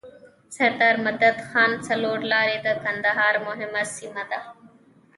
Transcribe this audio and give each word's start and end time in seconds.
سردار 0.55 0.95
مدد 1.05 1.35
خان 1.49 1.71
څلور 1.87 2.17
لاری 2.31 2.57
د 2.65 2.67
کندهار 2.83 3.35
مهمه 3.47 3.83
سیمه 3.95 4.23
ده. 4.31 4.39